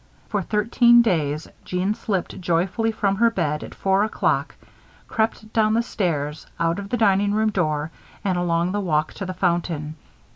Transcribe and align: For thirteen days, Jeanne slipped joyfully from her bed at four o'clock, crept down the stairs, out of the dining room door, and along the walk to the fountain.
For 0.29 0.41
thirteen 0.41 1.03
days, 1.03 1.47
Jeanne 1.63 1.93
slipped 1.93 2.41
joyfully 2.41 2.91
from 2.91 3.17
her 3.17 3.29
bed 3.29 3.63
at 3.63 3.75
four 3.75 4.03
o'clock, 4.03 4.55
crept 5.07 5.53
down 5.53 5.75
the 5.75 5.83
stairs, 5.83 6.47
out 6.59 6.79
of 6.79 6.89
the 6.89 6.97
dining 6.97 7.35
room 7.35 7.51
door, 7.51 7.91
and 8.25 8.35
along 8.35 8.71
the 8.71 8.79
walk 8.81 9.13
to 9.13 9.27
the 9.27 9.35
fountain. 9.35 9.93